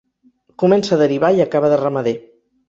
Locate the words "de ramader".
1.75-2.17